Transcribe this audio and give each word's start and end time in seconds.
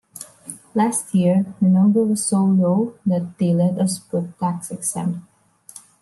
Last 0.73 1.13
year 1.13 1.53
the 1.61 1.67
number 1.67 2.01
was 2.03 2.25
so 2.25 2.43
low 2.43 2.95
that 3.05 3.37
they 3.37 3.53
let 3.53 3.77
us 3.77 3.99
put 3.99 4.39
tax 4.39 4.71
exempt 4.71 5.19